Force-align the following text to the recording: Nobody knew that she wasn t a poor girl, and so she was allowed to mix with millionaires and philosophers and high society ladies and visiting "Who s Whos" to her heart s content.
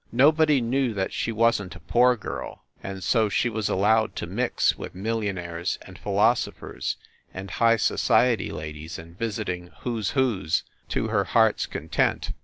Nobody 0.11 0.61
knew 0.61 0.95
that 0.95 1.13
she 1.13 1.31
wasn 1.31 1.69
t 1.69 1.77
a 1.77 1.91
poor 1.91 2.17
girl, 2.17 2.63
and 2.81 3.03
so 3.03 3.29
she 3.29 3.49
was 3.49 3.69
allowed 3.69 4.15
to 4.15 4.25
mix 4.25 4.75
with 4.75 4.95
millionaires 4.95 5.77
and 5.83 5.99
philosophers 5.99 6.97
and 7.35 7.51
high 7.51 7.77
society 7.77 8.49
ladies 8.51 8.97
and 8.97 9.15
visiting 9.15 9.69
"Who 9.81 9.99
s 9.99 10.09
Whos" 10.17 10.63
to 10.89 11.09
her 11.09 11.25
heart 11.25 11.57
s 11.59 11.65
content. 11.67 12.31